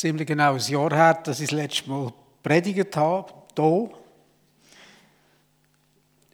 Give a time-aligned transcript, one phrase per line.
[0.00, 2.10] ziemlich genau ein Jahr her, dass ich das letzte Mal
[2.42, 3.90] predigt habe, hier,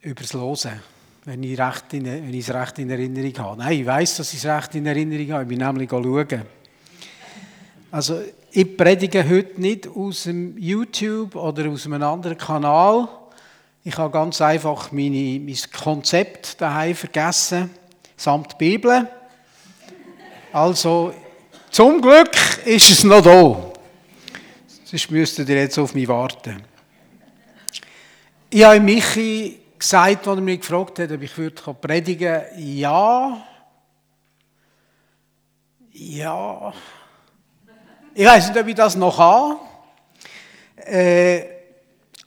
[0.02, 0.80] über das Losen,
[1.24, 3.58] wenn ich, recht in, wenn ich es recht in Erinnerung habe.
[3.58, 6.42] Nein, ich weiß, dass ich es recht in Erinnerung habe, ich bin nämlich schauen.
[7.90, 13.08] Also, ich predige heute nicht aus dem YouTube oder aus einem anderen Kanal.
[13.82, 17.70] Ich habe ganz einfach meine, mein Konzept daheim vergessen,
[18.16, 19.08] samt Bibel.
[20.52, 21.12] Also,
[21.76, 22.30] zum Glück
[22.64, 23.54] ist es noch da.
[24.84, 26.62] Sonst müsstet ihr jetzt auf mich warten.
[28.48, 33.46] Ich habe Michi gesagt, als er mich gefragt hat, ob ich würde predigen Ja.
[35.92, 36.72] Ja.
[38.14, 39.58] Ich weiß nicht, ob ich das noch habe.
[40.76, 41.42] Äh,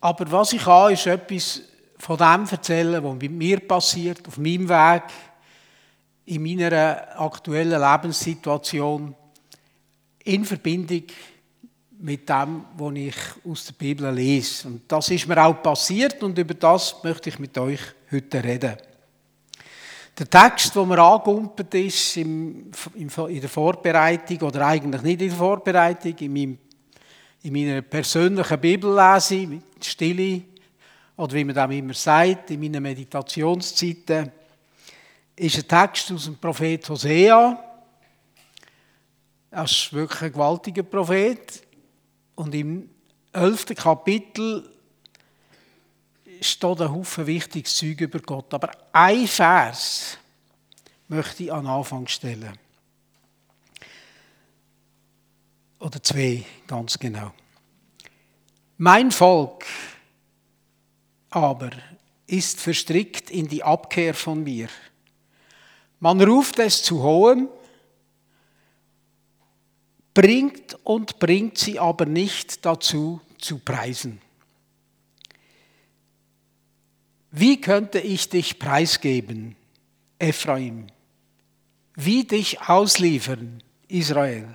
[0.00, 1.62] aber was ich habe, ist etwas
[1.98, 5.02] von dem erzählen, was mit mir passiert, auf meinem Weg,
[6.26, 9.16] in meiner aktuellen Lebenssituation
[10.24, 11.04] in Verbindung
[11.98, 14.68] mit dem, was ich aus der Bibel lese.
[14.68, 18.76] Und das ist mir auch passiert und über das möchte ich mit euch heute reden.
[20.18, 26.14] Der Text, der mir angegumpelt ist in der Vorbereitung, oder eigentlich nicht in der Vorbereitung,
[26.18, 26.58] in, meinem,
[27.42, 30.42] in meiner persönlichen Bibellese, mit Stille,
[31.16, 34.30] oder wie man dem immer sagt, in meinen Meditationszeiten,
[35.36, 37.69] ist ein Text aus dem Prophet Hosea,
[39.50, 41.66] das ist wirklich ein gewaltiger Prophet.
[42.34, 42.88] Und im
[43.32, 44.68] elften Kapitel
[46.40, 48.54] steht ein Haufen wichtiges Zeug über Gott.
[48.54, 50.18] Aber ein Vers
[51.08, 52.56] möchte ich an Anfang stellen.
[55.80, 57.32] Oder zwei, ganz genau.
[58.78, 59.64] Mein Volk
[61.30, 61.70] aber
[62.26, 64.68] ist verstrickt in die Abkehr von mir.
[66.00, 67.48] Man ruft es zu hohem,
[70.14, 74.20] bringt und bringt sie aber nicht dazu zu preisen.
[77.30, 79.56] Wie könnte ich dich preisgeben,
[80.18, 80.86] Ephraim?
[81.94, 84.48] Wie dich ausliefern, Israel?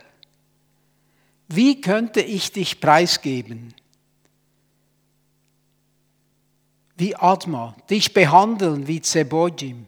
[1.47, 3.73] Wie könnte ich dich preisgeben?
[6.97, 9.85] Wie Adma, dich behandeln wie Zebojim?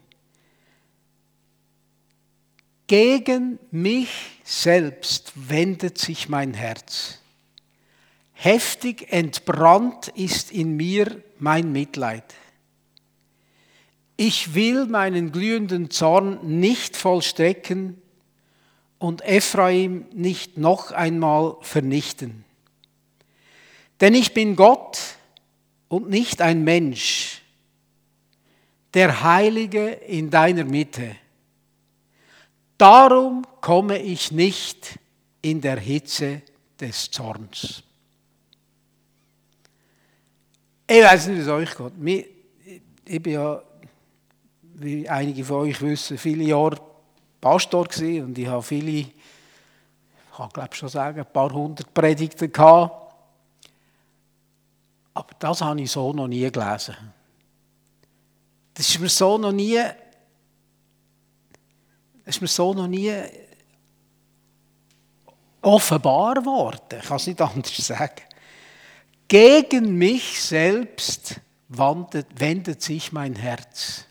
[2.87, 4.09] Gegen mich
[4.45, 7.19] selbst wendet sich mein Herz.
[8.31, 12.33] Heftig entbrannt ist in mir mein Mitleid.
[14.15, 18.01] Ich will meinen glühenden Zorn nicht vollstrecken
[18.99, 22.45] und Ephraim nicht noch einmal vernichten.
[23.99, 24.97] Denn ich bin Gott
[25.89, 27.41] und nicht ein Mensch,
[28.93, 31.15] der Heilige in deiner Mitte.
[32.77, 34.99] Darum komme ich nicht
[35.41, 36.43] in der Hitze
[36.79, 37.83] des Zorns.
[40.85, 42.29] Ich weiß nicht, wie es euch geht.
[43.05, 43.61] Ich bin ja,
[44.75, 46.79] wie einige von euch wissen, viele Jahre
[47.41, 49.07] Pastor gewesen und ich habe viele, ich
[50.35, 53.13] kann glaube schon sagen, ein paar hundert Predigten gehabt.
[55.13, 56.95] Aber das habe ich so noch nie gelesen.
[58.73, 59.81] Das ist mir so noch nie
[62.27, 63.13] ist mir so noch nie
[65.61, 66.99] offenbar geworden.
[67.01, 68.21] Ich kann es nicht anders sagen.
[69.27, 74.05] Gegen mich selbst wendet, wendet sich mein Herz.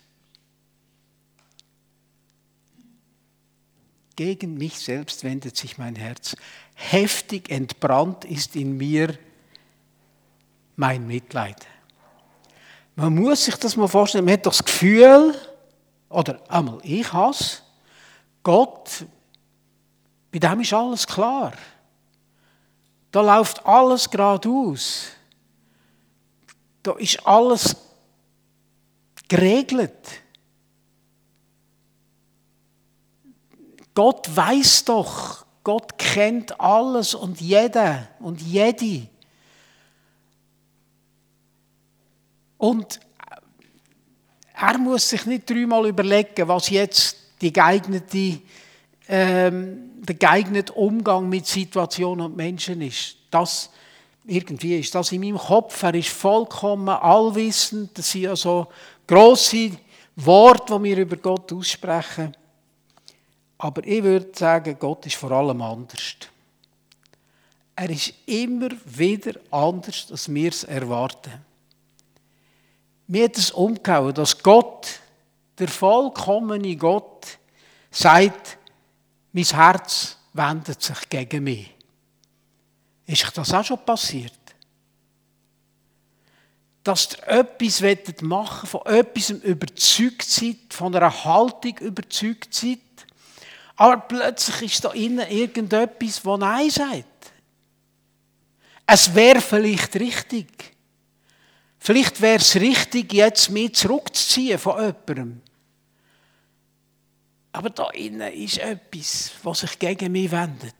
[4.15, 6.37] Gegen mich selbst wendet sich mein Herz.
[6.75, 9.19] Heftig entbrannt ist in mir
[10.76, 11.66] mein Mitleid.
[12.94, 15.34] Man muss sich das mal vorstellen, man hat doch das Gefühl,
[16.09, 17.62] oder einmal ich hasse,
[18.46, 19.04] Gott,
[20.30, 21.52] bei dem ist alles klar.
[23.10, 25.08] Da läuft alles geradeaus.
[26.80, 27.74] Da ist alles
[29.26, 30.22] geregelt.
[33.93, 39.08] Gott weiß doch, Gott kennt alles und jeder und jede.
[42.58, 43.00] Und
[44.54, 48.41] er muss sich nicht dreimal überlegen, was jetzt die geeignete,
[49.09, 53.17] ähm, der geeignete Umgang mit Situationen und Menschen ist.
[53.31, 53.71] Das,
[54.27, 55.83] irgendwie ist das in meinem Kopf.
[55.83, 57.97] Er ist vollkommen allwissend.
[57.97, 58.69] Das sind ja so
[59.06, 59.73] grosse
[60.17, 62.37] Worte, die wir über Gott aussprechen.
[63.59, 66.17] Aber ich würde sagen, Gott ist vor allem anders.
[67.75, 71.33] Er ist immer wieder anders, als wir es erwarten.
[73.06, 75.00] Mir hat es umgehauen, dass Gott
[75.58, 77.38] der vollkommene Gott
[77.91, 78.58] sagt,
[79.32, 81.75] mein Herz wendet sich gegen mich.
[83.06, 84.32] Ist das auch schon passiert?
[86.82, 92.79] Dass ihr etwas machen von etwas überzeugt seid, von einer Haltung überzeugt seid,
[93.76, 97.32] aber plötzlich ist da innen irgendetwas, das Nein sagt.
[98.87, 100.47] Es wäre vielleicht richtig.
[101.79, 105.43] Vielleicht wäre es richtig, jetzt mich zurückzuziehen von jemandem.
[107.56, 110.75] Aber da innen ist etwas, was sich gegen mich wendet.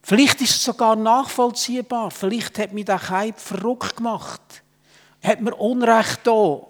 [0.00, 2.12] Vielleicht ist es sogar nachvollziehbar.
[2.12, 4.40] Vielleicht hat mich der Keib verrückt gemacht.
[5.20, 6.60] Hat mir Unrecht da.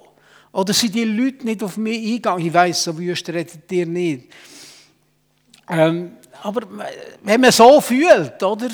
[0.53, 2.47] Oder sind die Leute nicht auf mich eingegangen?
[2.47, 4.32] Ich weiss, so wüst redet ihr nicht.
[5.69, 6.62] Ähm, aber
[7.23, 8.71] wenn man so fühlt, oder?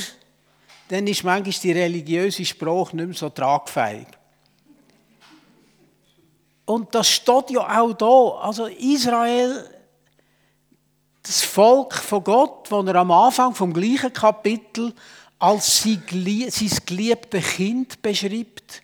[0.88, 4.06] Dann ist manchmal die religiöse Sprache nicht mehr so tragfähig.
[6.64, 8.47] Und das steht ja auch da.
[8.47, 9.75] Also Israel
[11.26, 14.94] das Volk von Gott, das er am Anfang vom gleichen Kapitel
[15.38, 18.82] als sein geliebtes Kind beschreibt,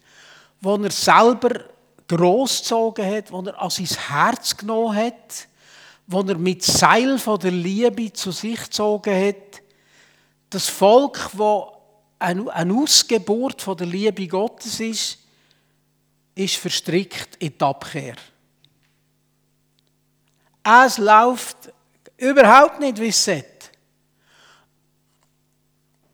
[0.60, 1.64] wo er selber
[2.08, 5.48] großgezogen hat, wo er an sein Herz genommen hat,
[6.06, 9.62] wo er mit Seil von der Liebe zu sich gezogen hat.
[10.50, 11.62] Das Volk, das
[12.18, 15.18] eine Ausgeburt von der Liebe Gottes ist,
[16.34, 18.16] ist verstrickt in die Abkehr.
[20.64, 21.72] Es läuft
[22.22, 23.46] überhaupt nicht, sollte.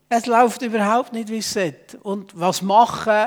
[0.09, 1.99] Es läuft überhaupt nicht, wie es sollte.
[1.99, 3.27] Und was machen,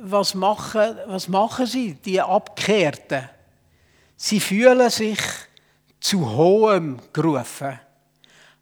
[0.00, 3.28] was machen, was machen sie, die Abgekehrten?
[4.16, 5.18] Sie fühlen sich
[6.00, 7.78] zu hohem gerufen.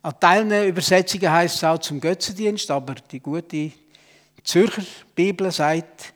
[0.02, 3.72] An Teilen Übersetzungen heißt es auch zum Götzendienst, aber die gute
[4.42, 4.82] Zürcher
[5.14, 6.12] Bibel sagt,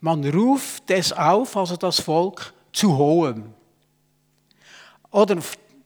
[0.00, 3.54] man ruft es auf, also das Volk, zu hohem.
[5.12, 5.36] Oder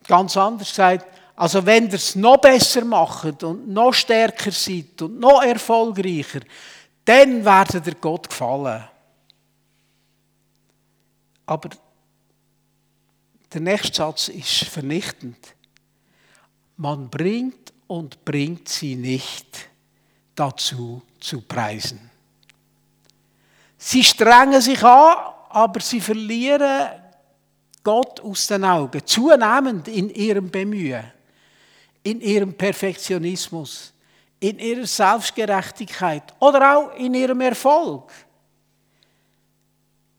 [0.06, 1.06] Ganz anders gesagt,
[1.36, 6.40] also wenn ihr es noch besser macht und noch stärker seid und noch erfolgreicher,
[7.04, 8.84] dann werdet ihr Gott gefallen.
[11.44, 11.70] Aber
[13.52, 15.54] der nächste Satz ist vernichtend.
[16.76, 19.68] Man bringt und bringt sie nicht
[20.34, 22.10] dazu zu preisen.
[23.78, 26.88] Sie strengen sich an, aber sie verlieren
[27.86, 31.04] Gott aus den Augen, zunehmend in ihrem Bemühen,
[32.02, 33.92] in ihrem Perfektionismus,
[34.40, 38.10] in ihrer Selbstgerechtigkeit oder auch in ihrem Erfolg,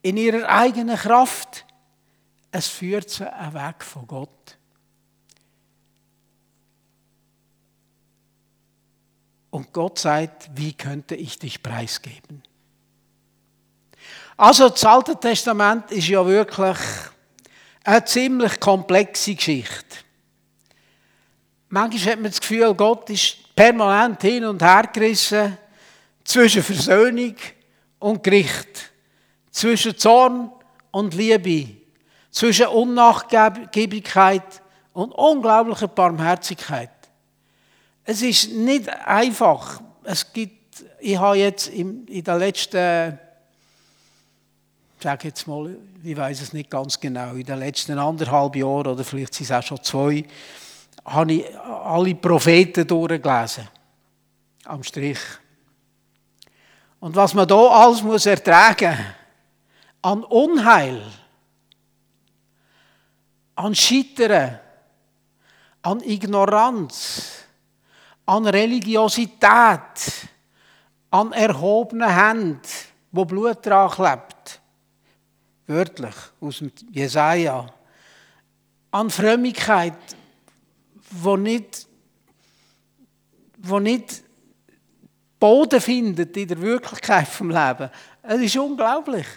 [0.01, 1.65] in ihrer eigenen Kraft.
[2.51, 4.57] Es führt sie weg von Gott.
[9.49, 12.43] Und Gott sagt, wie könnte ich dich preisgeben?
[14.37, 16.77] Also das Alte Testament ist ja wirklich
[17.87, 19.97] eine ziemlich komplexe Geschichte.
[21.69, 25.57] Manchmal hat man das Gefühl, Gott ist permanent hin und her gerissen
[26.23, 27.35] zwischen Versöhnung
[27.99, 28.91] und Gericht,
[29.51, 30.51] zwischen Zorn
[30.91, 31.77] und Liebe,
[32.29, 34.61] zwischen Unnachgiebigkeit
[34.91, 36.91] und unglaublicher Barmherzigkeit.
[38.03, 39.81] Es ist nicht einfach.
[40.03, 43.17] Es gibt, ich habe jetzt in, in den letzten
[45.07, 45.73] sage jetzt mal,
[46.03, 49.51] ich weiß es nicht ganz genau, in den letzten anderthalb Jahren oder vielleicht sind es
[49.53, 50.25] auch schon zwei,
[51.05, 53.69] habe ich alle Propheten durchgelesen.
[54.65, 55.19] Am Strich.
[56.99, 58.97] Und was man da alles muss ertragen
[60.01, 61.01] an Unheil,
[63.55, 64.59] an Scheitern,
[65.83, 67.45] an Ignoranz,
[68.25, 70.27] an Religiosität,
[71.11, 72.59] an erhobenen Händen,
[73.13, 74.36] wo Blut dran klebt
[75.67, 77.71] wörtlich aus dem Jesaja,
[78.91, 79.97] an Frömmigkeit,
[81.11, 81.87] wo nicht,
[83.57, 84.23] wo nicht
[85.39, 87.89] Boden findet in der Wirklichkeit vom Leben.
[88.23, 89.27] Es ist unglaublich.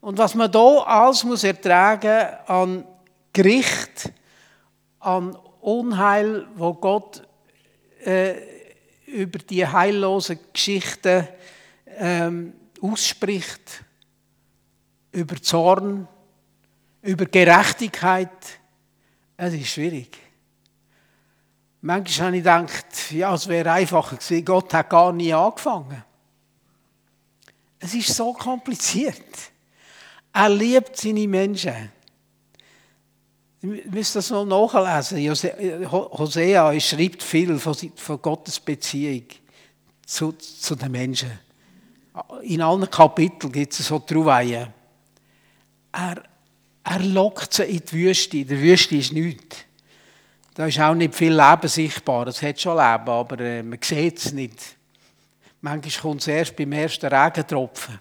[0.00, 2.84] Und was man da alles muss ertragen an
[3.32, 4.12] Gericht,
[5.00, 7.22] an Unheil, wo Gott
[8.04, 8.34] äh,
[9.06, 11.26] über die heillosen Geschichten
[11.98, 13.82] ähm, ausspricht,
[15.16, 16.06] über Zorn,
[17.00, 18.28] über Gerechtigkeit.
[19.36, 20.18] Es ist schwierig.
[21.80, 26.04] Manchmal habe ich gedacht, ja, es wäre einfacher gewesen, Gott hat gar nie angefangen.
[27.78, 29.24] Es ist so kompliziert.
[30.32, 31.90] Er liebt seine Menschen.
[33.62, 35.30] Ihr müsst das noch nachlesen.
[35.90, 39.24] Hosea schreibt viel von Gottes Beziehung
[40.04, 41.38] zu, zu den Menschen.
[42.42, 44.75] In allen Kapiteln gibt es so Trauweien
[45.96, 46.22] er,
[46.84, 48.36] er lockt sie in die Wüste.
[48.38, 49.56] In der Wüste ist nichts.
[50.54, 52.26] Da ist auch nicht viel Leben sichtbar.
[52.28, 54.76] Es hat schon Leben, aber äh, man sieht es nicht.
[55.60, 57.98] Manchmal kommt es erst beim ersten Regentropfen.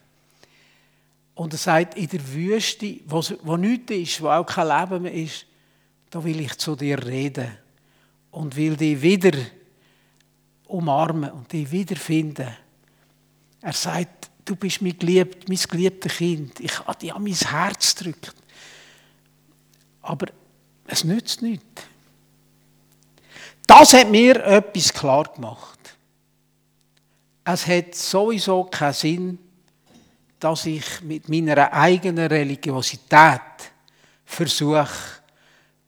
[1.33, 5.13] Und er sagt, in der Wüste, wo, wo nichts ist, wo auch kein Leben mehr
[5.13, 5.45] ist,
[6.09, 7.57] da will ich zu dir reden
[8.31, 9.37] und will dich wieder
[10.67, 12.55] umarmen und dich wiederfinden.
[13.61, 16.59] Er sagt, du bist mein, geliebt, mein geliebtes Kind.
[16.59, 18.33] Ich habe dich an mein Herz gedrückt.
[20.03, 20.27] Aber
[20.87, 21.83] es nützt nichts.
[23.65, 25.79] Das hat mir etwas klar gemacht.
[27.43, 29.39] Es hat sowieso keinen Sinn,
[30.39, 33.41] dass ich mit meiner eigenen Religiosität
[34.25, 34.87] versuche,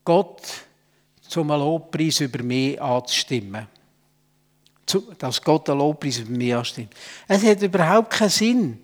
[0.04, 0.42] Gott
[1.22, 3.68] zum Lobpreis über mich anzustimmen.
[5.18, 6.94] Dass Gott einen Lobpreis über mich anstimmt.
[7.28, 8.80] Es hat überhaupt keinen Sinn,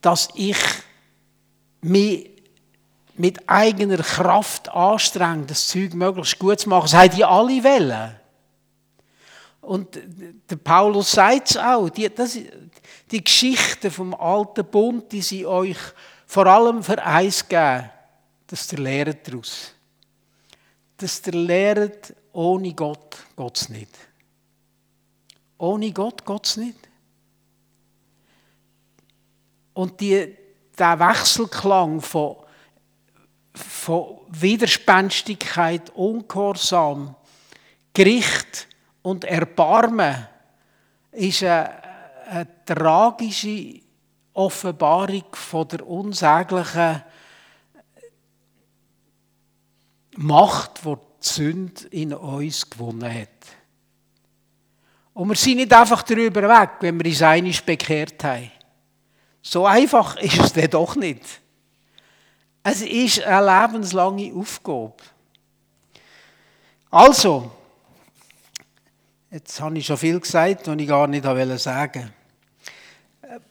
[0.00, 0.56] dass ich
[1.82, 2.30] mich
[3.14, 6.84] mit eigener Kraft anstrenge, das Zeug möglichst gut zu machen.
[6.84, 8.16] Das haben die alle Wellen.
[9.60, 9.98] Und
[10.48, 12.38] der Paulus sagt es auch, die, das,
[13.10, 15.76] die Geschichten vom alten Bund, die sie euch
[16.26, 17.90] vor allem für eins geben,
[18.46, 19.72] dass ihr lernt daraus.
[20.96, 23.90] Dass ihr lernt, ohne Gott geht es nicht.
[25.60, 26.88] Ohne Gott geht es nicht.
[29.74, 30.34] Und die,
[30.78, 32.36] der Wechselklang von,
[33.52, 37.14] von Widerspenstigkeit, Ungehorsam,
[37.92, 38.68] Gericht
[39.02, 40.26] und Erbarmen
[41.12, 41.82] ist eine,
[42.26, 43.82] eine tragische
[44.32, 47.02] Offenbarung von der unsäglichen
[50.16, 53.59] Macht, die die Sünde in uns gewonnen hat.
[55.14, 58.50] Und wir sind nicht einfach darüber weg, wenn wir uns einig bekehrt haben.
[59.42, 61.24] So einfach ist es dann doch nicht.
[62.62, 64.94] Es ist eine lebenslange Aufgabe.
[66.90, 67.50] Also,
[69.30, 72.12] jetzt habe ich schon viel gesagt, was ich gar nicht sagen wollte.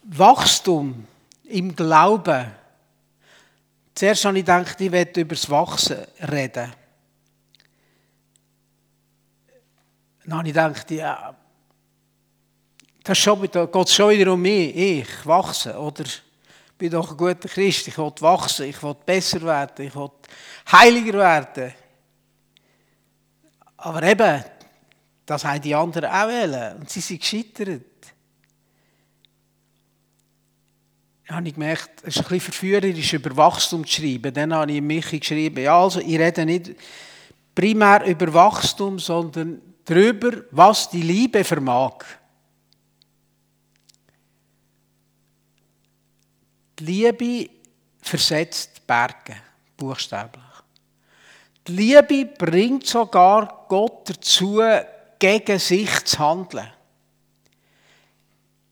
[0.04, 1.06] Wachstum
[1.44, 2.46] im Glauben.
[3.94, 6.72] Zuerst habe ich gedacht, ich werde über das Wachsen reden.
[10.24, 11.34] Dann habe ich gedacht, ja,
[13.42, 16.04] wieder, geht es schon wieder um mich, ich, wachsen, oder?
[16.04, 16.22] Ich
[16.78, 20.10] bin doch ein guter Christ, ich will wachsen, ich will besser werden, ich will
[20.70, 21.74] heiliger werden.
[23.76, 24.44] Aber eben,
[25.26, 27.82] das haben die anderen auch wollen und sie sind gescheitert.
[31.26, 34.34] Dann habe ich gemerkt, es ist ein verführerisch, über Wachstum zu schreiben.
[34.34, 36.74] Dann habe ich mich geschrieben, ja, also ich rede nicht
[37.54, 42.04] primär über Wachstum, sondern darüber, was die Liebe vermag.
[46.80, 47.50] Die Liebe
[48.00, 49.36] versetzt Berge,
[49.76, 50.42] buchstäblich.
[51.66, 54.60] Die Liebe bringt sogar Gott dazu,
[55.18, 56.72] gegen sich zu handeln.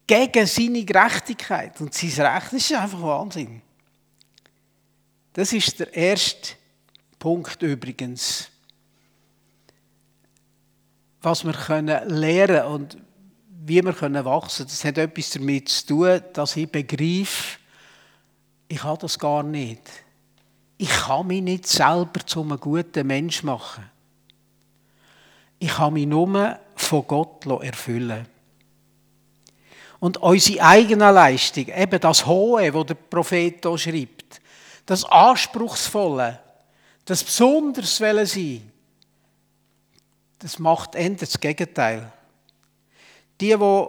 [0.07, 2.47] Gegen seine Gerechtigkeit und sein Recht.
[2.47, 3.61] Das ist einfach Wahnsinn.
[5.35, 6.55] Das ist der erste
[7.19, 8.49] Punkt übrigens.
[11.21, 12.97] Was wir können lernen und
[13.67, 17.59] wie wir können wachsen können, das hat etwas damit zu tun, dass ich begreife,
[18.69, 19.83] ich habe das gar nicht.
[20.77, 23.91] Ich kann mich nicht selber zu einem guten Mensch machen.
[25.59, 28.27] Ich kann mich nur von Gott erfüllen.
[29.99, 34.41] Und unsere eigene Leistung, eben das Hohe, wo der Prophet hier schreibt,
[34.87, 36.39] das Anspruchsvolle,
[37.05, 38.71] das Besonders sein,
[40.39, 42.13] das macht endlich das Gegenteil.
[43.41, 43.87] Die, die,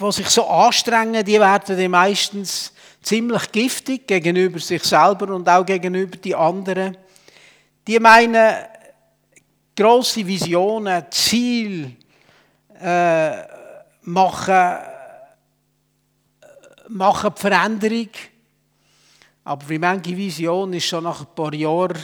[0.00, 2.72] die sich so anstrengen, die werden meistens
[3.06, 6.96] ziemlich giftig gegenüber sich selber und auch gegenüber die anderen.
[7.86, 8.56] Die meinen
[9.76, 11.92] große Visionen, Ziel
[12.80, 13.30] äh,
[14.02, 14.78] machen,
[16.88, 18.08] machen die Veränderung.
[19.44, 21.98] Aber wie manche Vision ist schon nach ein paar Jahren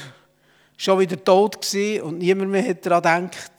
[0.76, 3.52] schon wieder tot gewesen und niemand mehr hat daran gedacht.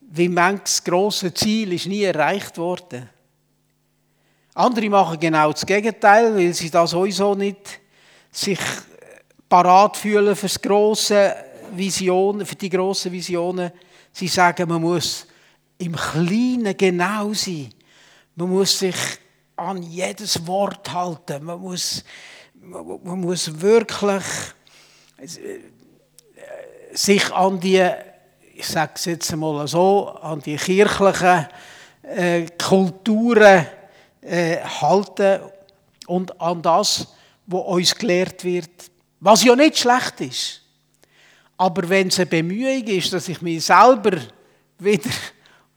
[0.00, 3.08] Wie manches grosse Ziel ist nie erreicht worden.
[4.54, 7.80] Andere machen genau das Gegenteil, weil sie da sowieso nicht
[8.30, 8.58] sich
[9.48, 11.34] parat fühlen für, das grosse
[11.72, 13.72] Vision, für die grossen Visionen.
[14.12, 15.26] Sie sagen, man muss
[15.78, 17.72] im Kleinen genau sein.
[18.36, 18.96] Man muss sich
[19.56, 21.44] an jedes Wort halten.
[21.44, 22.04] Man muss,
[22.60, 24.24] man muss wirklich
[26.92, 27.88] sich an die,
[28.54, 31.46] ich sage es jetzt mal so, an die kirchlichen
[32.02, 33.66] äh, Kulturen
[34.22, 35.40] äh, halten
[36.06, 37.08] und an das,
[37.46, 38.70] was uns gelehrt wird.
[39.20, 40.62] Was ja nicht schlecht ist.
[41.56, 44.18] Aber wenn es eine Bemühung ist, dass ich mich selber
[44.78, 45.10] wieder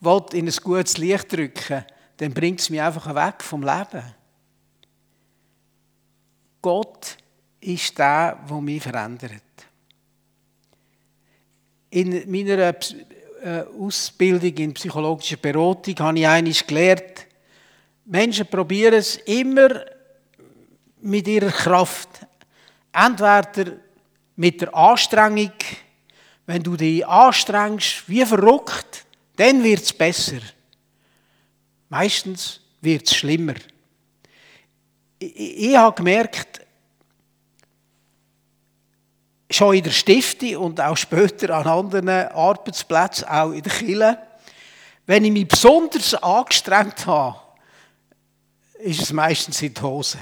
[0.33, 1.85] in ein gutes Licht drücken
[2.17, 4.03] dann bringt es mich einfach weg vom Leben.
[6.61, 7.17] Gott
[7.59, 9.41] ist der, der mich verändert.
[11.89, 12.75] In meiner
[13.43, 17.24] äh, Ausbildung in psychologischer Beratung habe ich eines gelernt,
[18.05, 19.83] Menschen probieren es immer
[21.01, 22.09] mit ihrer Kraft.
[22.93, 23.77] Entweder
[24.35, 25.51] mit der Anstrengung,
[26.45, 30.39] wenn du dich anstrengst, wie verrückt, dann wird es besser.
[31.89, 33.55] Meistens wird es schlimmer.
[35.17, 36.61] Ich, ich habe gemerkt,
[39.49, 44.17] schon in der Stifte und auch später an anderen Arbeitsplätzen, auch in der Kirche,
[45.05, 47.44] wenn ich mich besonders angestrengt habe,
[48.85, 50.17] ist es meistens in die Hose.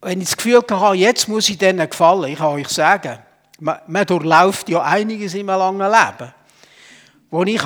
[0.00, 3.18] Wenn ich das Gefühl habe, jetzt muss ich denen gefallen, ich kann euch sagen,
[3.60, 6.34] man durchläuft ja einiges in einem langen Leben.
[7.30, 7.60] Wo ich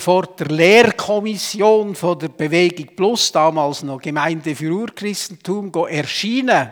[0.00, 6.70] vor der Lehrkommission von der Bewegung Plus, damals noch Gemeinde für Urchristentum, erscheinen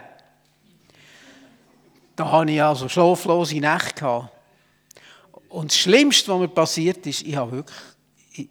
[2.18, 4.28] da hatte ich also schlaflose Nächte.
[5.48, 7.78] Und das Schlimmste, was mir passiert ist, ich habe wirklich,
[8.32, 8.48] ich,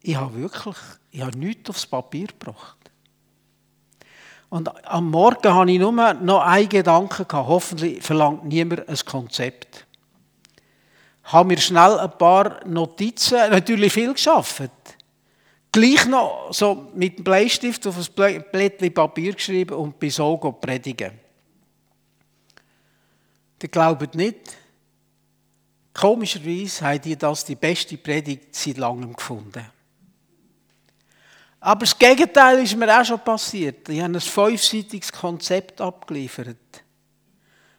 [0.00, 0.76] ich habe wirklich,
[1.16, 2.76] ich habe nichts aufs Papier gebracht.
[4.50, 7.48] Und am Morgen hatte ich nur noch einen Gedanken gehabt.
[7.48, 9.86] Hoffentlich verlangt niemand ein Konzept.
[11.24, 14.70] Ich habe mir schnell ein paar Notizen, natürlich viel geschafft.
[15.72, 21.12] Gleich noch so mit dem Bleistift auf ein Blättchen Papier geschrieben und bin so predigen.
[23.62, 24.54] Ihr glaubt nicht,
[25.94, 29.75] komischerweise habt ihr das die beste Predigt seit langem gefunden.
[31.66, 33.88] Aber das Gegenteil ist mir auch schon passiert.
[33.88, 36.56] Ich habe ein fünfseitiges Konzept abgeliefert.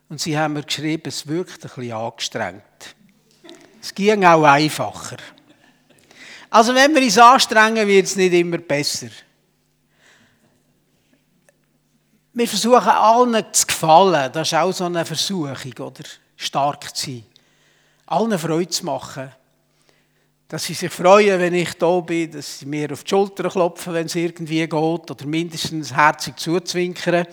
[0.09, 2.95] Und sie haben mir geschrieben, es wirkt ein bisschen angestrengt.
[3.81, 5.15] Es ging auch einfacher.
[6.49, 9.07] Also wenn wir uns anstrengen, wird es nicht immer besser.
[12.33, 14.29] Wir versuchen allen zu gefallen.
[14.33, 16.03] Das ist auch so eine Versuchung, oder?
[16.35, 17.23] Stark zu sein.
[18.07, 19.31] Allen Freude zu machen.
[20.47, 23.93] Dass sie sich freuen, wenn ich da bin, dass sie mir auf die Schulter klopfen,
[23.93, 27.25] wenn es irgendwie geht, oder mindestens herzig zuzwinkern.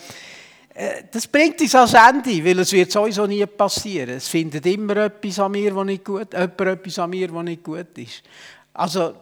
[0.74, 4.16] Äh, das bringt uns ans Ende, weil es wird sowieso nie passieren.
[4.16, 7.96] Es findet immer etwas an mir, was nicht gut, etwas an mir, was nicht gut
[7.96, 8.22] ist.
[8.72, 9.14] Also,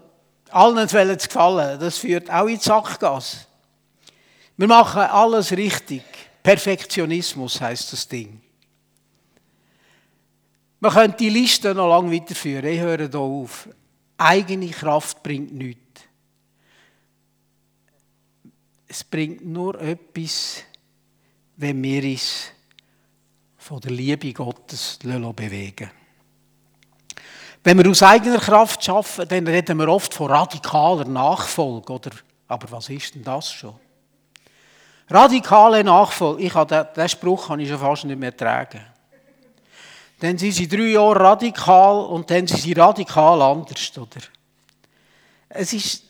[0.50, 3.46] allen zu gefallen, das führt auch in die Sackgasse.
[4.57, 6.02] Wir machen alles richtig.
[6.42, 8.40] Perfektionismus heißt das Ding.
[10.81, 12.66] Man könnte die Liste noch lange weiterführen.
[12.66, 13.68] Ich höre hier auf.
[14.22, 16.02] Eigene Kraft bringt nichts.
[18.87, 20.62] Es bringt nur etwas,
[21.56, 22.50] wenn wir uns
[23.56, 25.90] von der Liebe Gottes bewegen
[27.64, 31.92] Wenn wir aus eigener Kraft schaffen, dann reden wir oft von radikaler Nachfolge.
[31.92, 32.11] Oder?
[32.48, 33.74] Aber was ist denn das schon?
[35.08, 36.42] Radikale Nachfolge.
[36.42, 38.91] Ich habe diesen Spruch kann ich schon fast nicht mehr tragen.
[40.22, 44.22] Dann sind sie drei Jahre radikal und dann sind sie radikal anders, oder?
[45.48, 46.04] Es ist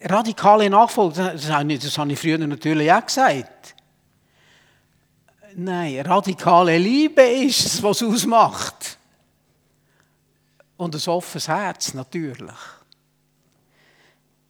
[0.00, 1.34] radikale Nachfolge.
[1.34, 3.74] Das habe ich früher natürlich auch gesagt.
[5.54, 8.96] Nein, radikale Liebe ist es, was ausmacht.
[10.78, 12.56] Und ein offenes Herz, natürlich.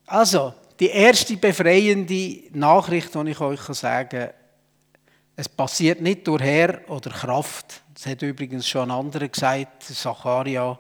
[0.07, 4.31] Also, die erste befreiende Nachricht, die ich euch sagen kann,
[5.35, 10.77] es passiert nicht durch Herr oder Kraft, das hat übrigens schon ein anderer gesagt, Zacharia,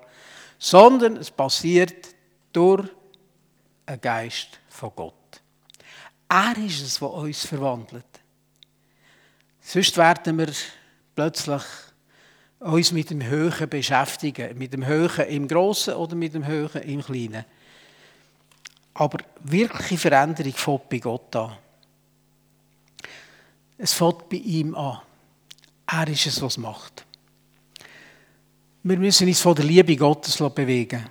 [0.59, 2.09] sondern es passiert
[2.53, 2.89] durch
[3.87, 5.15] einen Geist von Gott.
[6.29, 8.05] Er ist es, der uns verwandelt.
[9.61, 10.49] Sonst werden wir
[11.15, 11.63] plötzlich
[12.59, 17.05] uns mit dem Höhen beschäftigen, mit dem Höhen im Großen oder mit dem Höhen im
[17.05, 17.45] Kleinen.
[18.95, 21.57] Aber wirkliche Veränderung fängt bei Gott an.
[23.79, 25.03] Es fängt bei ihm an.
[25.87, 27.05] Er ist es, was macht.
[28.85, 31.07] Wir müssen uns von der Liebe Gottes bewegen.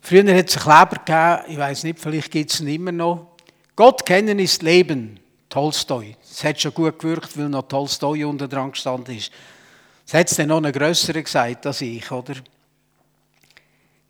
[0.00, 3.34] Früher hat es einen Kleber gegeben, ich weiß nicht, vielleicht gibt es ihn immer noch.
[3.74, 6.14] Gott kennen ist Leben, Tolstoi.
[6.20, 9.32] Das hat schon gut gewirkt, weil noch Tolstoi unter dran gestanden ist.
[10.06, 12.34] Das hat es dann noch einen grösseren gesagt als ich, oder?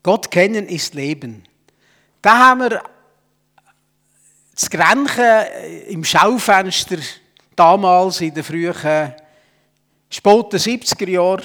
[0.03, 1.45] Gott kennen ist Leben.
[2.21, 2.83] Da haben wir
[4.55, 6.99] das Grenchen im Schaufenster
[7.57, 9.15] damals in den frühen,
[10.15, 11.45] späten 70er Jahren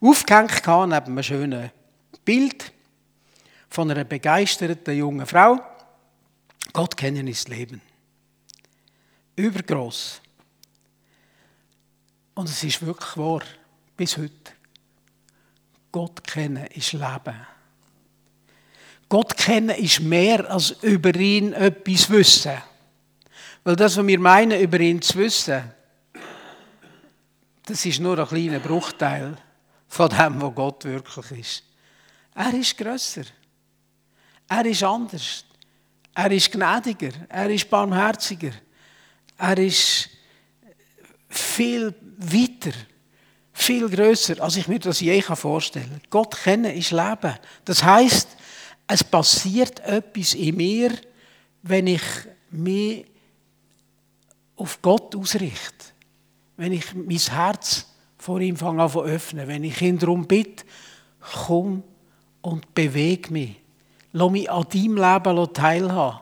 [0.00, 1.70] aufgehängt neben einem schönen
[2.22, 2.70] Bild
[3.70, 5.58] von einer begeisterten jungen Frau.
[6.72, 7.80] Gott kennen ist Leben.
[9.36, 10.20] Übergroß.
[12.34, 13.42] Und es ist wirklich wahr,
[13.96, 14.52] bis heute.
[15.92, 17.46] Gott kennen ist Leben.
[19.08, 22.62] Gott kennen ist mehr als über ihn etwas wissen.
[23.62, 25.72] Weil das, was wir meinen, über ihn zu wissen,
[27.66, 29.36] das ist nur ein kleiner Bruchteil
[29.88, 31.62] von dem, was Gott wirklich ist.
[32.34, 33.24] Er ist grösser.
[34.48, 35.44] Er ist anders.
[36.14, 37.12] Er ist gnädiger.
[37.28, 38.52] Er ist barmherziger.
[39.38, 40.10] Er ist
[41.28, 42.76] viel weiter,
[43.52, 46.10] viel größer, als ich mir das je vorstellen kann.
[46.10, 47.34] Gott kennen ist Leben.
[47.64, 48.28] Das heißt,
[48.86, 50.92] es passiert etwas in mir,
[51.62, 52.02] wenn ich
[52.50, 53.06] mich
[54.56, 55.93] auf Gott ausrichte.
[56.56, 57.86] Wenn ich mein Herz
[58.24, 59.46] vor ihm fange an zu öffnen.
[59.46, 60.64] Wenn ich ihn darum bitte,
[61.46, 61.82] komm
[62.40, 63.56] und bewege mich.
[64.12, 66.20] Lass mich an deinem Leben teilhaben.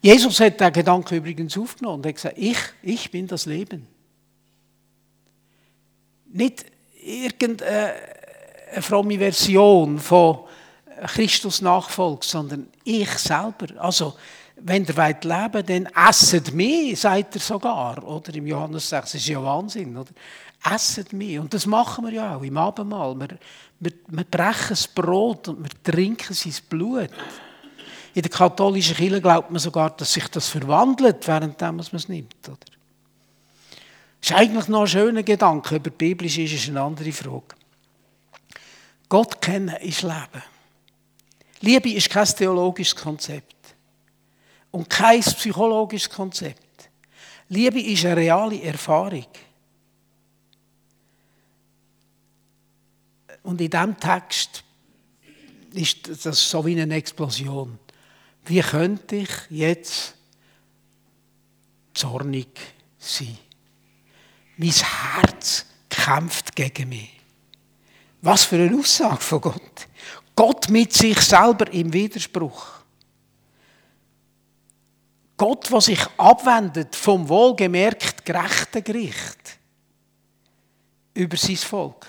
[0.00, 3.86] Jesus hat den Gedanken übrigens aufgenommen und hat gesagt, ich, ich bin das Leben.
[6.32, 6.64] Nicht
[7.00, 7.94] irgendeine
[8.80, 10.40] fromme Version von
[11.06, 13.66] Christus Nachfolge, sondern ich selber.
[13.78, 14.14] Also,
[14.56, 18.02] wenn ihr wollt leben dann esset mich, sagt er sogar.
[18.04, 19.96] Oder im Johannes 6, das ist ja Wahnsinn.
[19.96, 20.10] Oder?
[20.64, 21.38] Esset mich.
[21.38, 23.18] Und das machen wir ja auch im Abendmahl.
[23.18, 23.38] Wir,
[23.80, 27.10] wir, wir brechen das Brot und wir trinken sein Blut.
[28.14, 32.34] In der katholischen Kirche glaubt man sogar, dass sich das verwandelt, während man es nimmt.
[32.46, 32.58] Oder?
[34.20, 37.56] Das ist eigentlich noch ein schöner Gedanke, aber biblisch ist es eine andere Frage.
[39.08, 40.42] Gott kennen ist Leben.
[41.60, 43.61] Liebe ist kein theologisches Konzept
[44.72, 46.90] und kein psychologisches Konzept.
[47.48, 49.26] Liebe ist eine reale Erfahrung.
[53.42, 54.64] Und in diesem Text
[55.74, 57.78] ist das so wie eine Explosion.
[58.44, 60.14] Wie könnte ich jetzt
[61.94, 62.48] zornig
[62.98, 63.38] sein?
[64.56, 67.10] Mein Herz kämpft gegen mich.
[68.22, 69.88] Was für eine Aussage von Gott.
[70.34, 72.81] Gott mit sich selber im Widerspruch.
[75.36, 79.58] Gott, der sich abwendet vom wohlgemerkt gerechten Gericht
[81.14, 82.06] über sein Volk.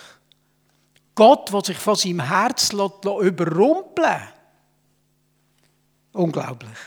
[1.15, 4.33] Gott, der sich von seinem Herz überrumpeln lässt.
[6.13, 6.77] Unglaublich.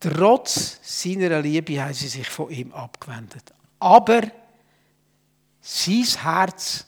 [0.00, 3.52] Trotz seiner Liebe haben sie sich von ihm abgewendet.
[3.80, 4.22] Aber
[5.60, 6.86] sein Herz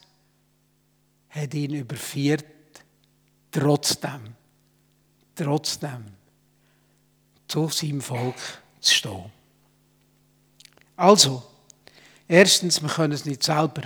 [1.30, 2.44] hat ihn überführt,
[3.50, 4.34] trotzdem,
[5.44, 6.05] trotzdem
[7.48, 8.37] zu seinem Volk
[8.81, 9.33] zu stehen.
[10.96, 11.42] Also,
[12.29, 13.83] erstens, wir können es nicht selber.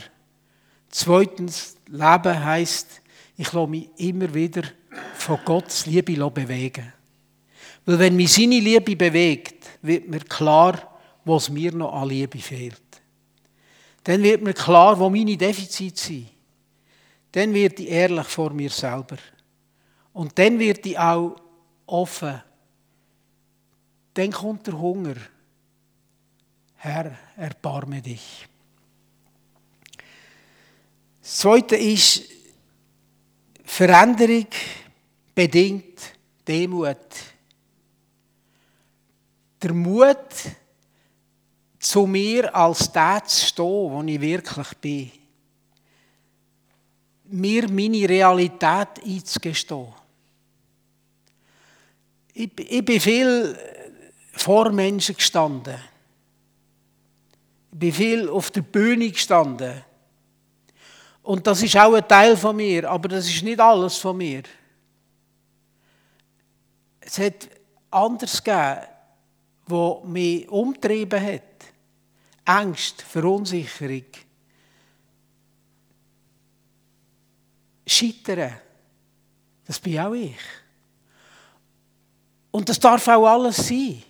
[0.90, 3.00] Zweitens, Leben heißt,
[3.36, 4.62] ich lasse mich immer wieder
[5.14, 6.92] von Gottes Liebe bewegen.
[7.84, 12.80] Weil wenn mich seine Liebe bewegt, wird mir klar, was mir noch an Liebe fehlt.
[14.04, 16.28] Dann wird mir klar, wo meine Defizite sind.
[17.32, 19.16] Dann wird ich ehrlich vor mir selber.
[20.12, 21.36] Und dann wird ich auch
[21.86, 22.42] offen.
[24.14, 25.16] Dann kommt der Hunger.
[26.76, 28.46] Herr, erbarme dich.
[31.20, 32.22] Das Zweite ist,
[33.64, 34.46] Veränderung
[35.34, 35.98] bedingt
[36.46, 36.96] Demut.
[39.62, 40.28] Der Mut,
[41.78, 45.12] zu mir als der zu stehen, wo ich wirklich bin.
[47.24, 50.03] Mir meine Realität einzugestehen.
[52.34, 53.56] Ich, ich bin viel
[54.32, 55.78] vor Menschen gestanden.
[57.72, 59.82] Ich bin viel auf der Bühne gestanden.
[61.22, 64.42] Und das ist auch ein Teil von mir, aber das ist nicht alles von mir.
[67.00, 67.48] Es hat
[67.90, 68.80] anders gegeben,
[69.66, 71.42] wo mich umtrieben hat.
[72.44, 74.04] Angst, Verunsicherung,
[77.86, 78.54] Scheitern.
[79.66, 80.36] Das bin auch ich.
[82.54, 84.00] Und das darf auch alles sein.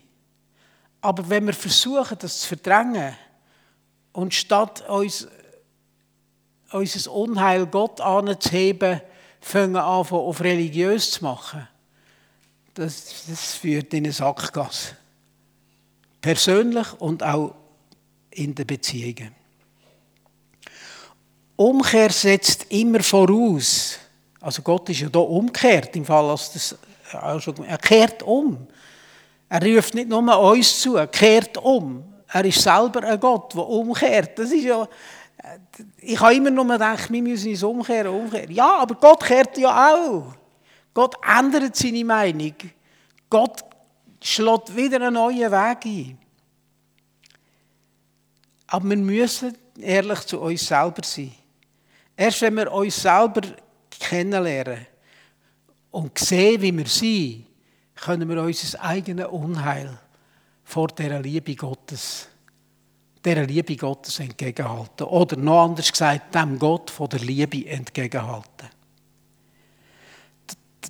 [1.01, 3.17] Aber wenn wir versuchen, das zu verdrängen
[4.13, 5.27] und statt uns
[6.71, 9.01] unser Unheil Gott anzuheben,
[9.41, 11.67] fangen an, auf religiös zu machen.
[12.75, 14.95] Das, das führt in eine Sackgasse.
[16.21, 17.55] Persönlich und auch
[18.31, 19.35] in den Beziehungen.
[21.57, 23.99] Umkehr setzt immer voraus.
[24.39, 26.77] Also Gott ist ja da umkehrt, im Fall, als das,
[27.14, 28.66] er kehrt um.
[29.48, 32.05] Er ruft nicht nur uns zu, er kehrt um.
[32.29, 34.38] Er ist selber ein Gott, der umkehrt.
[34.38, 34.88] Das ist ja
[35.98, 38.50] ich habe immer nur gedacht, wir müssen uns umkehren, umkehren.
[38.50, 40.35] Ja, aber Gott kehrt ja auch.
[40.92, 42.55] Gott ändert seine Meinung.
[43.29, 43.64] Gott
[44.22, 46.18] schlägt wieder einen neuen Weg ein.
[48.66, 51.33] Aber wir müssen ehrlich zu uns selber sein.
[52.16, 53.42] Erst wenn wir uns selber
[53.98, 54.87] kennenlernen
[55.95, 57.47] und sehen, wie wir sind,
[57.95, 59.97] können wir unser eigenes Unheil
[60.65, 62.27] vor der Liebe Gottes,
[63.25, 65.07] der Liebe Gottes entgegenhalten.
[65.07, 68.71] Oder noch anders gesagt, dem Gott von der Liebe entgegenhalten.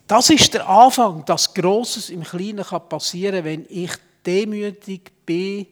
[0.07, 3.93] Das ist der Anfang, dass Großes im Kleinen passieren kann, wenn ich
[4.25, 5.67] demütig bin,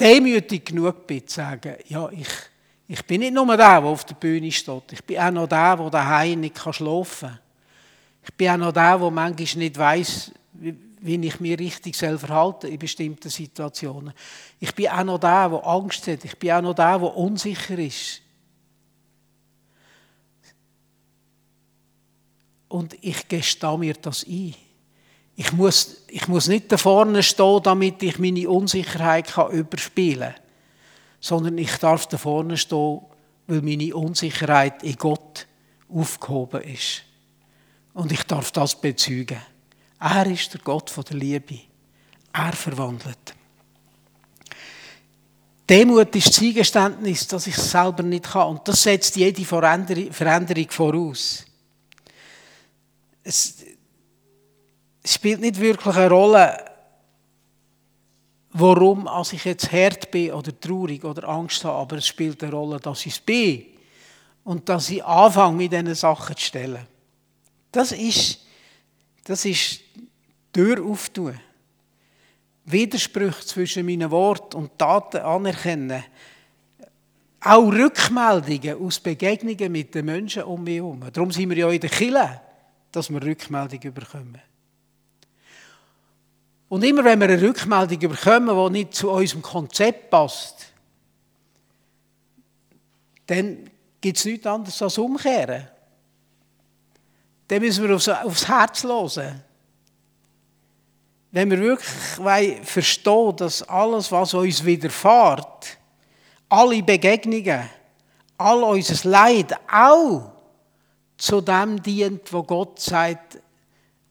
[0.00, 2.28] demütig genug bin, zu sagen, ja, ich,
[2.92, 4.92] ich bin nicht nur der, der auf der Bühne steht.
[4.92, 7.38] Ich bin auch noch der, der daheim nicht schlafen kann.
[8.22, 10.32] Ich bin auch noch der, der manchmal nicht weiß,
[11.00, 14.12] wie, ich mich richtig verhalten in bestimmten Situationen.
[14.60, 16.22] Ich bin auch noch der, der Angst hat.
[16.26, 18.20] Ich bin auch noch der, der unsicher ist.
[22.68, 24.54] Und ich gestehe mir das ein.
[25.34, 30.41] Ich muss, ich muss nicht da vorne stehen, damit ich meine Unsicherheit kann überspielen kann,
[31.22, 33.00] sondern ich darf da vorne stehen,
[33.46, 35.46] weil meine Unsicherheit in Gott
[35.88, 37.04] aufgehoben ist.
[37.94, 39.40] Und ich darf das bezeugen.
[40.00, 41.60] Er ist der Gott der Liebe.
[42.32, 43.34] Er verwandelt.
[45.70, 48.48] Demut ist das Eingeständnis, dass ich es selber nicht kann.
[48.48, 51.44] Und das setzt jede Veränderung voraus.
[53.22, 53.64] Es
[55.04, 56.71] spielt nicht wirklich eine Rolle,
[58.52, 62.52] warum als ich jetzt hart bin oder traurig oder Angst habe, aber es spielt eine
[62.52, 63.66] Rolle, dass ich es bin
[64.44, 66.86] und dass ich anfange, mit diesen Sachen zu stellen.
[67.70, 68.40] Das ist,
[69.24, 69.80] das ist
[70.52, 71.38] Tür auftun.
[72.64, 76.04] Widersprüche zwischen meinen Worten und Taten anerkennen.
[77.40, 81.02] Auch Rückmeldungen aus Begegnungen mit den Menschen um mich herum.
[81.12, 82.40] Darum sind wir ja in der Kirche,
[82.92, 84.51] dass wir Rückmeldungen bekommen.
[86.72, 90.68] Und immer wenn wir eine Rückmeldung bekommen, die nicht zu unserem Konzept passt,
[93.26, 93.68] dann
[94.00, 95.68] gibt es nichts anderes als umkehren.
[97.46, 99.44] Dann müssen wir aufs, aufs Herz hören.
[101.30, 105.76] Wenn wir wirklich verstehen, dass alles, was uns widerfährt,
[106.48, 107.68] alle Begegnungen,
[108.38, 110.32] all unser Leid auch
[111.18, 113.42] zu dem dient, wo Gott sagt,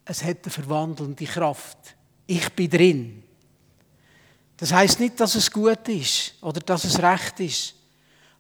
[0.05, 1.95] es hat eine verwandelnde Kraft
[2.31, 3.23] ich bin drin.
[4.57, 7.75] Das heißt nicht, dass es gut ist oder dass es recht ist,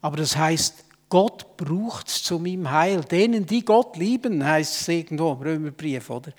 [0.01, 3.01] aber das heißt, Gott braucht es zu meinem Heil.
[3.01, 6.31] Denen, die Gott lieben, heißt es irgendwo im Römerbrief, oder?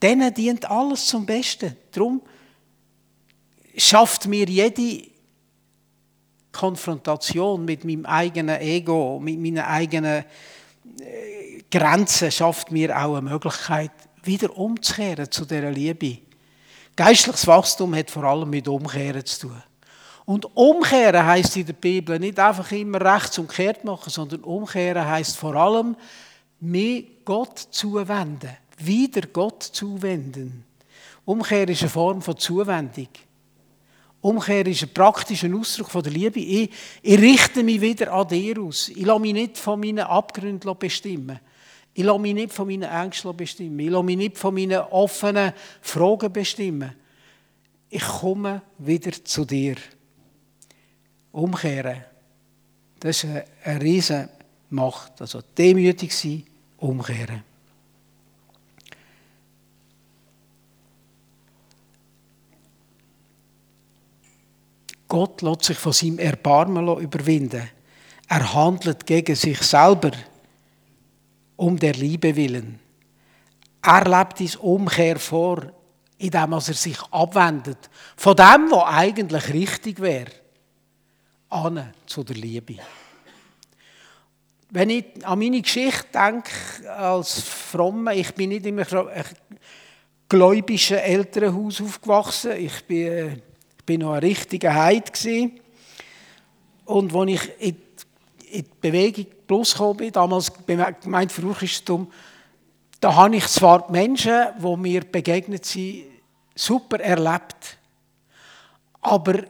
[0.00, 1.76] Denen dient alles zum Besten.
[1.92, 2.22] Darum
[3.76, 5.08] schafft mir jede
[6.52, 10.24] Konfrontation mit meinem eigenen Ego, mit meinen eigenen
[11.00, 16.27] äh, Grenzen, schafft mir auch eine Möglichkeit, wieder umzukehren zu dieser Liebe
[16.98, 19.62] Geistliches Wachstum hat vor allem mit Umkehren zu tun.
[20.24, 25.06] Und umkehren heißt in der Bibel nicht einfach immer rechts und kehrt machen, sondern umkehren
[25.06, 25.94] heißt vor allem
[26.58, 30.64] mir Gott zuwenden, wieder Gott zuwenden.
[31.24, 33.10] Umkehr ist eine Form von Zuwendung.
[34.20, 36.40] Umkehr ist ein praktischer Ausdruck von der Liebe.
[36.40, 36.68] Ich,
[37.00, 38.88] ich richte mich wieder an dir aus.
[38.88, 41.38] Ich lasse mich nicht von meinen Abgründen bestimmen.
[41.98, 43.80] Ich lasse mich nicht von meinen Ängsten bestimmen.
[43.80, 46.94] Ich lasse mich nicht von meinen offenen Fragen bestimmen.
[47.90, 49.74] Ich komme wieder zu dir.
[51.32, 52.04] Umkehren.
[53.00, 53.30] Das ist
[53.64, 54.28] eine riesige
[54.70, 55.20] Macht.
[55.20, 56.44] Also demütig sein,
[56.76, 57.42] umkehren.
[65.08, 67.68] Gott lässt sich von seinem Erbarmen überwinden.
[68.28, 70.12] Er handelt gegen sich selber
[71.58, 72.78] um der Liebe willen.
[73.82, 75.72] Er lebt ins Umkehr vor,
[76.18, 80.30] indem er sich abwendet von dem, was eigentlich richtig wäre,
[81.50, 82.76] an zu der Liebe.
[84.70, 86.50] Wenn ich an meine Geschichte denke,
[86.96, 89.08] als Fromme, ich bin nicht in einem
[90.28, 93.42] gläubischen Elternhaus aufgewachsen, ich bin,
[93.78, 95.10] ich bin noch ein richtiger Heid
[96.84, 97.76] Und als ich in
[98.52, 100.52] die Bewegung Plus gekommen bin, damals
[101.02, 102.12] gemeint Christentum,
[103.00, 106.04] da habe ich zwar die Menschen, die mir begegnet sind,
[106.54, 107.78] super erlebt.
[109.00, 109.44] Aber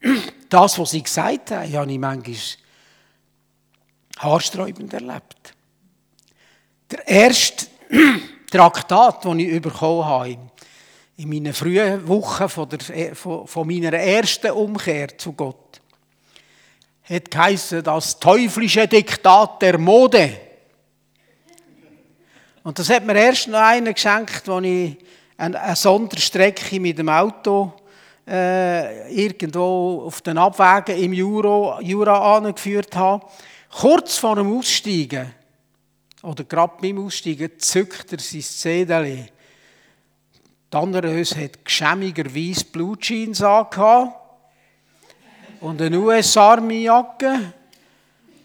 [0.48, 2.36] das, was sie gesagt haben, habe ich manchmal
[4.18, 5.54] haarsträubend erlebt.
[6.90, 7.66] Der erste
[8.50, 10.38] Traktat, den ich bekommen habe,
[11.16, 15.79] in meinen frühen Wochen von, der, von meiner ersten Umkehr zu Gott,
[17.10, 20.32] hat geheißen, das teuflische Diktat der Mode.
[22.62, 24.96] Und das hat mir erst noch einer geschenkt, als ich
[25.36, 27.72] eine, Sonderstrecke mit dem Auto
[28.28, 33.26] äh, irgendwo auf den Abwägen im Jura, Jura angeführt habe.
[33.70, 35.34] Kurz vor dem Aussteigen,
[36.22, 39.24] oder gerade beim Aussteigen, zückt er sein Zedeli.
[40.72, 44.19] Die Annerös hat geschämigerweise Blutjeans angehabt
[45.60, 47.52] und eine US-Army-Jacke.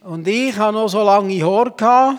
[0.01, 2.17] Und ich hatte noch so lange Haare.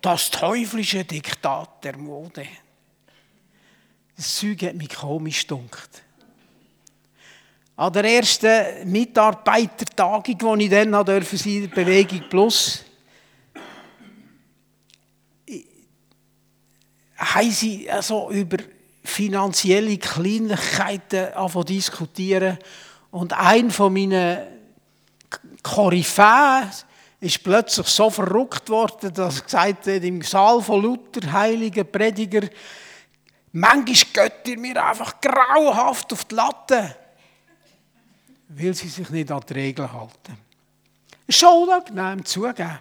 [0.00, 2.46] Das teuflische Diktat der Mode.
[4.16, 6.02] Das Zeug hat mich komisch gedunkt.
[7.76, 12.84] An der ersten Mitarbeitertagung, die ich dann durfte, sein Bewegung Plus,
[17.16, 18.58] haben sie also über
[19.08, 21.28] finanzielle Kleinigkeiten
[21.66, 22.58] diskutieren.
[23.10, 24.38] Und ein von meinen
[25.62, 26.70] Koryphäen
[27.20, 32.48] ist plötzlich so verrückt worden, dass er gesagt hat, im Saal von Luther, heiligen Prediger,
[33.52, 36.96] manchmal geht ihr mir einfach grauenhaft auf die Latte,
[38.48, 40.38] weil sie sich nicht an die Regeln halten.
[41.28, 42.78] Schon unangenehm zugeben.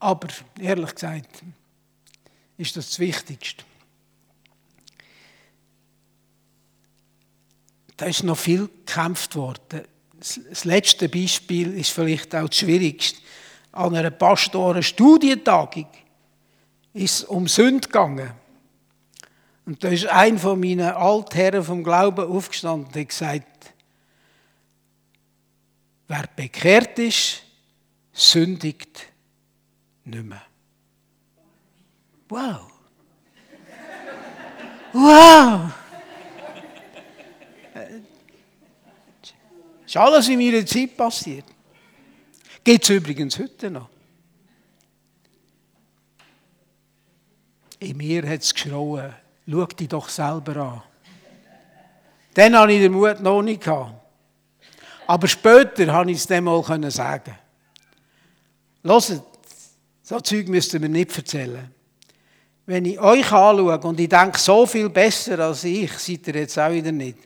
[0.00, 1.42] Aber ehrlich gesagt,
[2.58, 3.64] ist das das Wichtigste.
[8.02, 9.82] Da ist noch viel gekämpft worden.
[10.18, 13.20] Das letzte Beispiel ist vielleicht auch das Schwierigste.
[13.70, 15.86] An einer Pastoren-Studientagung
[16.94, 18.32] ist es um Sünde gegangen.
[19.66, 23.72] Und da ist ein von meinen Altherren vom Glauben aufgestanden und hat gesagt,
[26.08, 27.42] wer bekehrt ist,
[28.12, 29.12] sündigt
[30.04, 30.42] nicht mehr.
[32.28, 32.68] Wow.
[34.92, 35.72] Wow.
[39.92, 41.44] Ist alles in meiner Zeit passiert.
[42.64, 43.90] Geht es übrigens heute noch.
[47.78, 49.12] In mir hat es geschrauen,
[49.46, 50.82] schau dich doch selber an.
[52.32, 53.64] Dann hatte ich den Mut noch nicht.
[53.64, 53.92] Gehabt.
[55.06, 57.36] Aber später konnte ich es dem mal sagen.
[58.82, 59.22] Hört,
[60.02, 61.70] so Zeug müsst ihr mir nicht erzählen.
[62.64, 66.58] Wenn ich euch anschaue und ich denke, so viel besser als ich, seid ihr jetzt
[66.58, 67.18] auch wieder nicht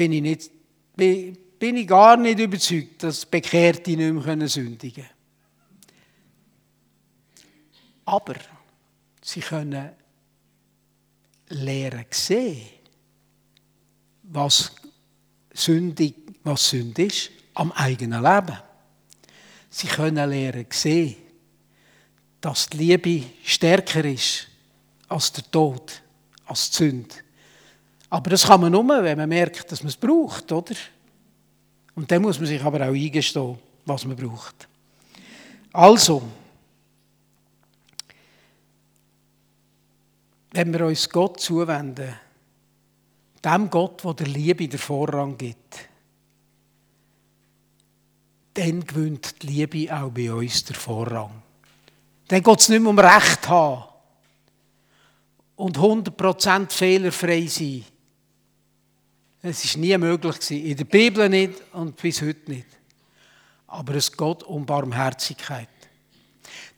[0.00, 0.50] bin ich, nicht,
[1.58, 5.16] bin ich gar nicht überzeugt, dass Bekehrte nicht mehr sündigen können.
[8.06, 8.36] Aber
[9.20, 9.90] sie können
[11.50, 12.66] lernen sehen,
[14.22, 14.72] was
[15.52, 18.56] sündig, was Sünde ist, am eigenen Leben.
[19.68, 21.16] Sie können lernen sehen,
[22.40, 24.48] dass die Liebe stärker ist
[25.08, 26.00] als der Tod,
[26.46, 27.16] als die Sünde.
[28.10, 30.74] Aber das kann man nur, wenn man merkt, dass man es braucht, oder?
[31.94, 34.68] Und dann muss man sich aber auch eingestehen, was man braucht.
[35.72, 36.22] Also,
[40.52, 42.14] wenn wir uns Gott zuwenden,
[43.44, 45.88] dem Gott, der der Liebe den Vorrang gibt,
[48.54, 51.42] dann gewinnt die Liebe auch bei uns den Vorrang.
[52.26, 53.84] Dann geht es nicht mehr um Recht haben
[55.56, 57.84] und 100% fehlerfrei sein.
[59.42, 60.66] Es ist nie möglich gewesen.
[60.66, 62.66] In der Bibel nicht und bis heute nicht.
[63.66, 65.68] Aber es geht um Barmherzigkeit.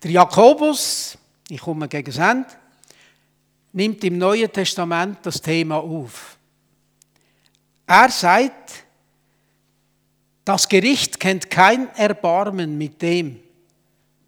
[0.03, 2.49] Der Jakobus, ich komme gegen das Ende,
[3.73, 6.37] nimmt im Neuen Testament das Thema auf.
[7.87, 8.85] Er sagt,
[10.45, 13.41] das Gericht kennt kein Erbarmen mit dem,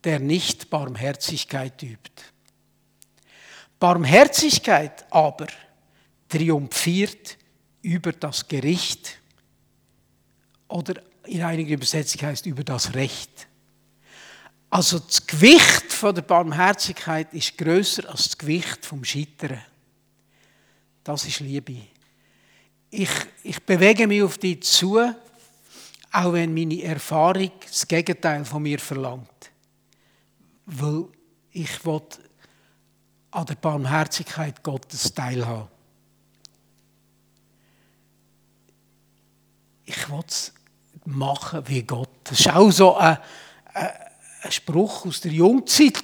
[0.03, 2.23] der nicht Barmherzigkeit übt.
[3.79, 5.47] Barmherzigkeit aber
[6.29, 7.37] triumphiert
[7.85, 9.18] über das Gericht
[10.68, 10.94] oder
[11.27, 13.47] in einigen Übersetzungen heißt über das Recht.
[14.70, 19.61] Also das Gewicht von der Barmherzigkeit ist größer als das Gewicht vom Scheitern.
[21.05, 21.77] Das ist Liebe.
[22.90, 23.11] Ich,
[23.42, 24.99] ich bewege mich auf dich zu,
[26.11, 29.50] auch wenn meine Erfahrung das Gegenteil von mir verlangt.
[30.65, 31.04] Weil
[31.52, 32.02] ich will
[33.31, 35.73] an der Barmherzigkeit Gottes teilhaben.
[39.85, 40.52] Ich will es
[41.04, 42.10] machen wie Gott.
[42.24, 43.18] Das ist auch so ein,
[43.74, 46.02] ein Spruch aus der Jungzeit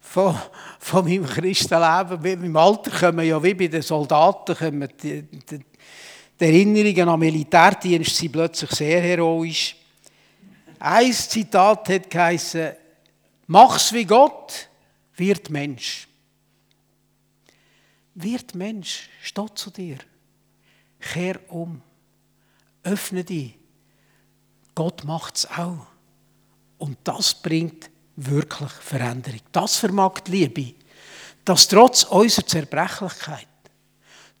[0.00, 0.36] von,
[0.78, 2.44] von meinem Christenleben.
[2.44, 5.58] Im Alter kommen ja wie bei den Soldaten kommen die, die,
[6.40, 9.76] die Erinnerungen am Militärdienst sind plötzlich sehr heroisch.
[10.78, 12.72] Ein Zitat hat geheißen,
[13.48, 14.68] mach's wie Gott,
[15.16, 16.06] wird Mensch.
[18.14, 19.98] Wird Mensch, steht zu dir.
[21.00, 21.82] Kehr um.
[22.82, 23.58] Öffne dich.
[24.74, 25.86] Gott macht es auch.
[26.78, 29.40] Und das bringt wirklich Veränderung.
[29.52, 30.74] Das vermag die Liebe.
[31.44, 33.48] Dass trotz unserer Zerbrechlichkeit,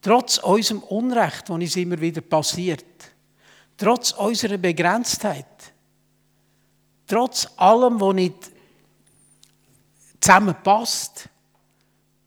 [0.02, 2.84] trotz unserem Unrecht, das uns immer wieder passiert,
[3.76, 5.46] trotz unserer Begrenztheit,
[7.06, 8.52] trotz allem, was nicht
[10.20, 11.28] zusammenpasst,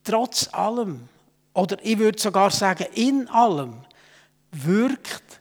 [0.03, 1.07] trotz allem,
[1.53, 3.75] oder ich würde sogar sagen, in allem,
[4.51, 5.40] wirkt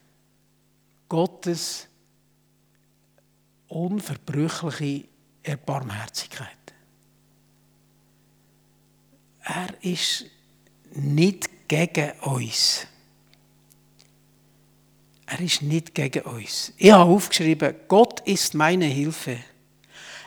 [1.11, 1.89] Gottes
[3.67, 5.09] unverbrüchliche
[5.43, 6.47] Erbarmherzigkeit.
[9.43, 10.25] Er ist
[10.93, 12.87] nicht gegen uns.
[15.25, 16.71] Er ist nicht gegen uns.
[16.77, 19.37] Ich habe aufgeschrieben, Gott ist meine Hilfe.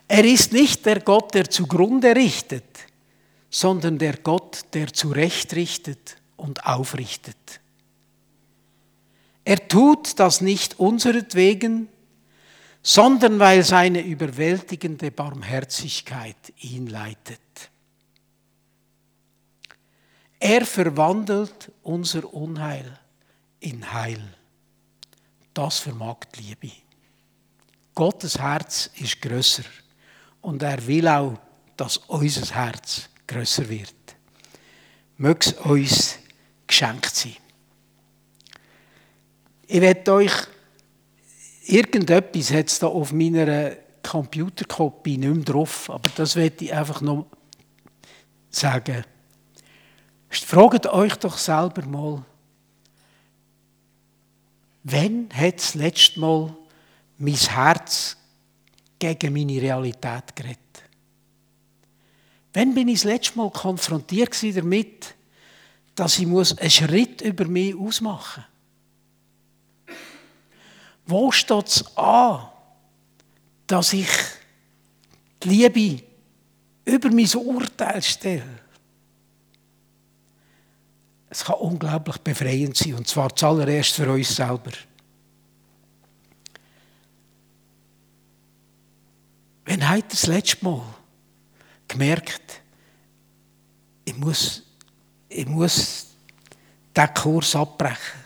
[0.07, 2.81] Er ist nicht der Gott, der zugrunde richtet,
[3.49, 7.63] sondern der Gott, der zurechtrichtet und aufrichtet.
[9.45, 11.89] Er tut das nicht unseretwegen,
[12.83, 17.41] sondern weil seine überwältigende Barmherzigkeit ihn leitet.
[20.39, 22.99] Er verwandelt unser Unheil
[23.61, 24.23] in Heil.
[25.55, 26.73] Das vermag die Liebe.
[27.95, 29.63] Gottes Herz ist größer
[30.43, 31.39] und er will auch,
[31.77, 33.95] dass unser Herz größer wird.
[35.17, 36.19] Möge es uns
[36.67, 37.44] geschenkt sein.
[39.67, 40.33] Ich werde euch
[41.67, 47.01] irgendetwas hat es da auf meiner Computerkopie nicht mehr drauf, aber das werde ich einfach
[47.01, 47.27] noch
[48.51, 49.05] sagen.
[50.29, 52.25] Fragt euch doch selber mal,
[54.85, 56.55] Wann hat das letzte Mal
[57.17, 58.19] mein Herz
[58.99, 60.59] gegen meine Realität geredet?
[62.53, 65.15] Wann bin ich das letzte Mal konfrontiert damit,
[65.95, 68.54] dass ich einen Schritt über mich ausmachen muss?
[71.07, 72.47] Wo steht es an,
[73.67, 74.09] dass ich
[75.43, 76.03] die Liebe
[76.85, 78.61] über mein Urteil stelle?
[81.29, 84.71] Es kann unglaublich befreiend sein, und zwar zuallererst für uns selber.
[89.65, 90.83] Wenn heute das letzte Mal
[91.89, 92.61] gemerkt,
[94.05, 94.63] ich muss,
[95.29, 96.07] ich muss
[96.97, 98.24] diesen Kurs abbrechen.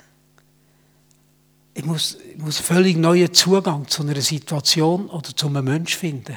[1.79, 6.37] Ich muss, ich muss völlig neuen Zugang zu einer Situation oder zu einem Menschen finden.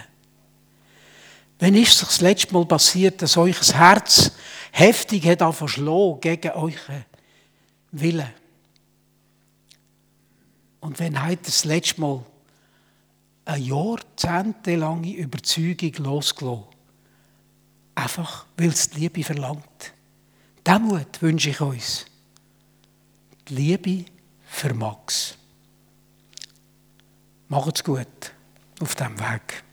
[1.58, 4.34] Wenn ist es das letzte Mal passiert, dass euch ein Herz
[4.72, 7.06] heftig hat angefangen gegen euren
[7.92, 8.30] Willen?
[10.80, 12.24] Und wenn heute das letzte Mal
[13.46, 16.66] eine jahrzehntelange Überzeugung losgelassen,
[17.96, 19.94] einfach weil es die Liebe verlangt.
[20.68, 22.06] Demut wünsche ich uns.
[23.48, 24.06] Die Liebe
[24.52, 25.38] vermag es.
[27.48, 28.34] Macht's gut
[28.80, 29.64] auf diesem Weg.